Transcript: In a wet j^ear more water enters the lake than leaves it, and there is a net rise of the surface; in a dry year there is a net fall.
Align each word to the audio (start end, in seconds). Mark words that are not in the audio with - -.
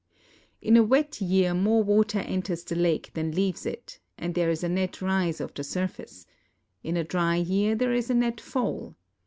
In 0.63 0.75
a 0.77 0.81
wet 0.83 1.11
j^ear 1.21 1.55
more 1.55 1.83
water 1.83 2.17
enters 2.21 2.63
the 2.63 2.75
lake 2.75 3.11
than 3.13 3.33
leaves 3.35 3.67
it, 3.67 3.99
and 4.17 4.33
there 4.33 4.49
is 4.49 4.63
a 4.63 4.67
net 4.67 4.99
rise 4.99 5.39
of 5.39 5.53
the 5.53 5.63
surface; 5.63 6.25
in 6.81 6.97
a 6.97 7.03
dry 7.03 7.35
year 7.35 7.75
there 7.75 7.93
is 7.93 8.09
a 8.09 8.15
net 8.15 8.41
fall. 8.41 8.95